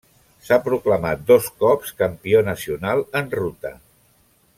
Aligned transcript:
S'ha 0.45 0.55
proclamat 0.67 1.21
dos 1.27 1.49
cops 1.63 1.93
campió 2.01 2.41
nacional 2.49 3.05
en 3.21 3.31
ruta. 3.41 3.73